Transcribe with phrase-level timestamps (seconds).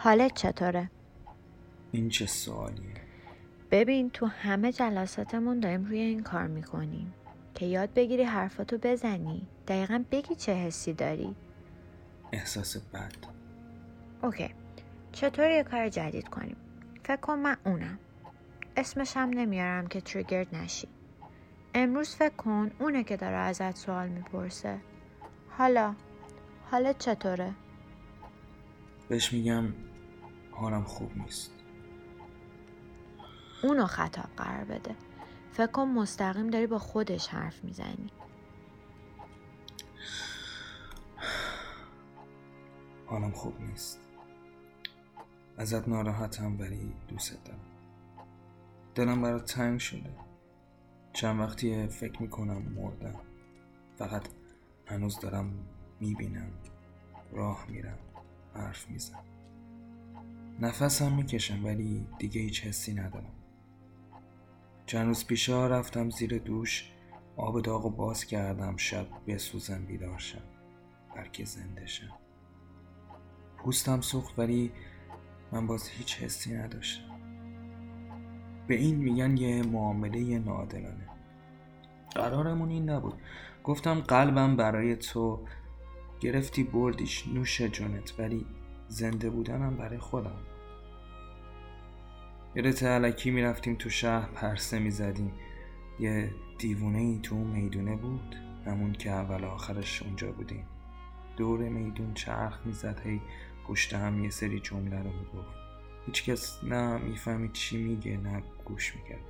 [0.00, 0.90] حالت چطوره؟
[1.92, 2.94] این چه سوالیه؟
[3.70, 7.14] ببین تو همه جلساتمون داریم روی این کار می‌کنیم
[7.54, 9.46] که یاد بگیری حرفاتو بزنی.
[9.68, 11.34] دقیقا بگی چه حسی داری.
[12.32, 13.12] احساس بد.
[14.22, 14.54] اوکی.
[15.12, 16.56] چطور یه کار جدید کنیم؟
[17.04, 17.98] فکر کن من اونم.
[18.76, 20.88] اسمش هم نمیارم که تریگرد نشی.
[21.74, 24.78] امروز فکر کن اونه که داره ازت سوال می‌پرسه.
[25.58, 25.94] حالا
[26.70, 27.52] حالت چطوره؟
[29.08, 29.64] بهش میگم
[30.60, 31.52] حالم خوب نیست.
[33.62, 34.94] اونو خطاب قرار بده.
[35.52, 38.10] فکر کن مستقیم داری با خودش حرف می‌زنی.
[43.06, 44.00] حالم خوب نیست.
[45.56, 47.60] ازت ناراحتم ولی دوست دارم.
[48.94, 50.16] دلم برات تنگ شده.
[51.12, 53.20] چند وقتی فکر می‌کنم مردم.
[53.96, 54.28] فقط
[54.86, 55.66] هنوز دارم
[56.00, 56.50] می‌بینم.
[57.32, 57.98] راه میرم.
[58.54, 59.37] حرف می‌زنم.
[60.60, 63.32] نفسم می‌کشم ولی دیگه هیچ حسی ندارم.
[64.86, 66.92] چند روز پیشا رفتم زیر دوش
[67.36, 70.42] آب داغ و باز کردم شب بسوزم بیدار شم
[71.16, 72.12] بلکه زنده شم.
[73.58, 74.72] پوستم سوخت ولی
[75.52, 77.04] من باز هیچ حسی نداشتم.
[78.66, 81.08] به این میگن یه معامله ناعادلانه
[82.14, 83.14] قرارمون این نبود.
[83.64, 85.46] گفتم قلبم برای تو
[86.20, 88.46] گرفتی بردیش نوش جونت ولی
[88.88, 90.40] زنده بودنم برای خودم.
[92.54, 95.32] یادت علکی می‌رفتیم تو شهر پرسه می‌زدیم.
[96.00, 100.64] یه دیوونه ای تو می‌دونه بود همون که اول آخرش اونجا بودیم.
[101.36, 103.20] دور میدون چرخ می‌زد هی
[103.66, 105.54] پشت هم یه سری جمله رو می‌گفت.
[106.06, 109.24] هیچکس نه می‌فهمید چی میگه نه گوش می‌کرد.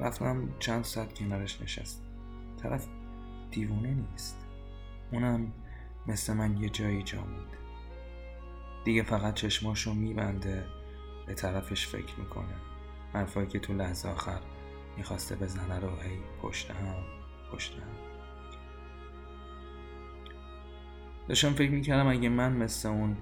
[0.00, 2.02] رفتم چند ساعت کنارش نشست
[2.62, 2.86] طرف
[3.50, 4.46] دیوونه نیست.
[5.12, 5.52] اونم
[6.06, 7.57] مثل من یه جایی جا بود
[8.88, 10.66] دیگه فقط چشماشو میبنده
[11.26, 12.54] به طرفش فکر می‌کنه.
[13.12, 14.40] حرفایی که تو لحظه آخر
[14.96, 16.94] می‌خواسته بزنه رو هی پشت هم
[17.52, 17.80] پشت هم.
[21.28, 23.16] داشتم فکر می‌کردم اگه من مثل اون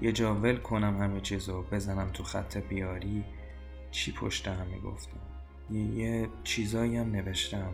[0.00, 3.24] یه جا ول کنم همه چیزو بزنم تو خط بیاری
[3.90, 5.20] چی پشت هم می‌گفتم؟
[5.70, 7.72] یه, یه چیزایی هم نوشتم.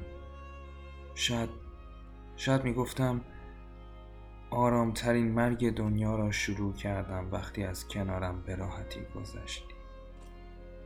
[1.14, 1.50] شاید
[2.36, 3.20] شاید می‌گفتم
[4.52, 9.74] آرامترین مرگ دنیا را شروع کردم وقتی از کنارم به راحتی گذشتی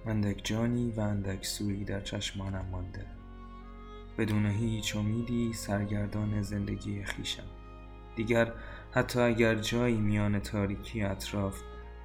[0.06, 3.06] اندک جانی و اندک سویی در چشمانم مانده.
[4.18, 7.46] بدون هیچ امیدی سرگردان زندگی خیشم
[8.16, 8.52] دیگر
[8.92, 11.60] حتی اگر جایی میان تاریکی اطراف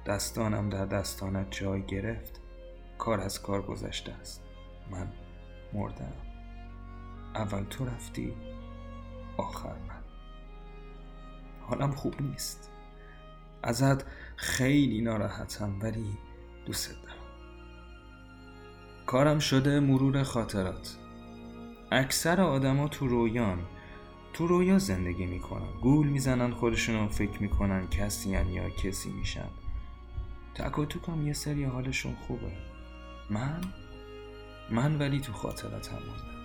[0.06, 2.40] دستانم در دستانت جای گرفت
[2.98, 4.42] کار از کار گذشته است.
[4.90, 5.08] من
[5.72, 6.12] مردم.
[7.34, 8.34] اول تو رفتی
[9.36, 10.01] آخر من.
[11.66, 12.70] حالم خوب نیست.
[13.62, 14.04] ازت
[14.36, 16.18] خیلی ناراحتم ولی
[16.66, 17.16] دوست دارم.
[19.06, 20.96] کارم شده مرور خاطرات.
[21.92, 23.58] اکثر آدما تو رویان
[24.32, 25.80] تو رویا زندگی می‌کنن.
[25.82, 29.48] گول می‌زنن خودشون فکر می‌کنن کسی یا کسی میشن.
[30.54, 30.78] تک
[31.24, 32.52] یه سری حالشون خوبه.
[33.30, 33.60] من؟
[34.70, 36.41] من ولی تو خاطراتم موندم.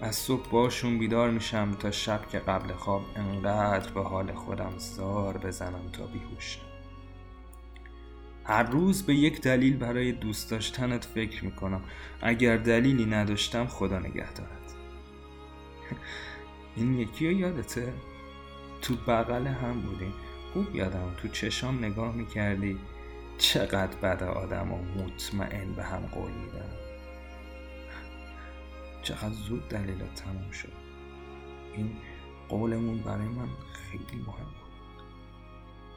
[0.00, 5.38] از صبح باشون بیدار میشم تا شب که قبل خواب انقدر به حال خودم زار
[5.38, 6.60] بزنم تا بیهوشم.
[8.44, 11.80] هر روز به یک دلیل برای دوست داشتنت فکر می‌کنم.
[12.22, 14.72] اگر دلیلی نداشتم خدا نگه دارد
[16.76, 17.92] این یکی رو یادته؟
[18.82, 20.14] تو بغل هم بودیم.
[20.52, 22.78] خوب یادم تو چشام نگاه می‌کردی
[23.38, 26.87] چقدر بد آدم و مطمئن به هم قول میدم.
[29.02, 30.72] چقدر زود دلیلات تموم شد.
[31.74, 31.96] این
[32.48, 35.02] قولمون برای من خیلی مهم بود.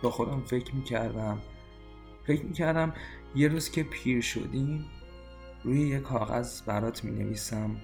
[0.03, 1.42] با خودم فکر می‌کردم
[2.27, 2.94] فکر می‌کردم
[3.36, 4.86] یه روز که پیر شدیم
[5.63, 7.77] روی یه کاغذ برات می نویسم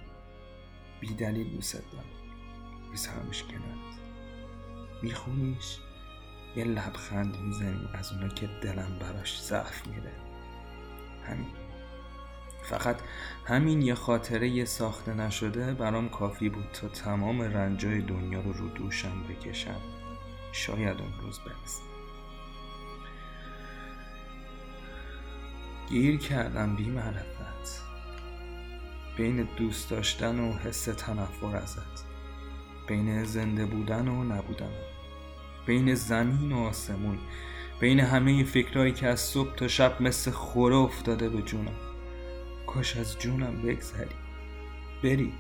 [1.00, 2.06] بی دلیل دوست دارم.
[2.92, 3.98] میذارمش کنارت.
[5.04, 5.78] میخونیش
[6.56, 10.12] یه لبخند می‌زنی از اونا که دلم براش ضعف میره.
[11.28, 11.67] همین.
[12.70, 13.00] فقط
[13.46, 18.70] همین یه خاطره یه ساخته نشده برام کافی بود تا تمام رنجای دنیا رو رو
[18.70, 19.82] دوشم بکشم.
[20.52, 21.82] شاید اون روز برسه
[25.90, 27.38] گیر کردم بی معرفت
[29.18, 32.06] بین دوست داشتن و حس تنفر ازت.
[32.88, 34.72] بین زنده بودن و نبودن.
[35.66, 37.18] بین زمین و آسمون.
[37.80, 41.87] بین همه فکرهایی که از صبح تا شب مثل خوره افتاده به جونم.
[42.68, 44.16] کاش از جونم بگذری.
[45.04, 45.34] بری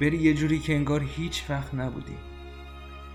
[0.00, 2.16] بری یه جوری که انگار هیچ وقت نبودی.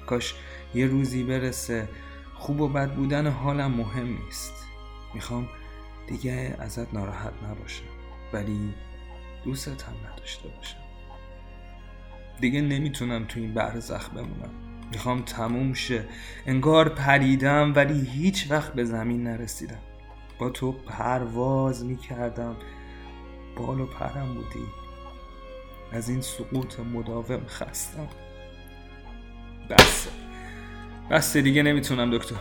[0.05, 0.35] کاش
[0.75, 1.89] یه روزی برسه
[2.35, 4.53] خوب و بد بودن حالم مهم نیست.
[5.13, 5.49] می‌خوام
[6.07, 7.83] دیگه ازت ناراحت نباشم
[8.33, 8.73] ولی
[9.43, 10.77] دوست هم نداشته باشم.
[12.39, 14.51] دیگه نمی‌تونم تو این بحر زخم بمونم.
[14.91, 16.05] می‌خوام تموم شه.
[16.45, 19.79] انگار پریدم ولی هیچ وقت به زمین نرسیدم.
[20.39, 22.55] با تو پرواز می‌کردم.
[23.59, 24.65] بال و پرم بودی.
[25.91, 28.07] از این سقوط مداوم خستم.
[29.69, 30.07] بس.
[31.11, 32.35] بس دیگه نمی‌تونم دکتر.